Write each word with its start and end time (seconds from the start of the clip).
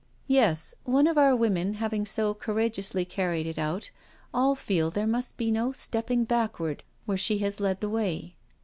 "Yes, 0.27 0.73
one 0.83 1.05
of 1.05 1.15
our 1.15 1.35
women 1.35 1.75
having 1.75 2.07
so 2.07 2.33
courageously 2.33 3.05
carried 3.05 3.45
it 3.45 3.59
out, 3.59 3.91
all 4.33 4.55
feel 4.55 4.89
there 4.89 5.05
must 5.05 5.37
be 5.37 5.51
no 5.51 5.71
stepping 5.73 6.23
back 6.23 6.59
ward 6.59 6.81
where 7.05 7.19
she 7.19 7.37
has 7.37 7.59
led 7.59 7.81
the 7.81 7.89
way." 7.89 8.35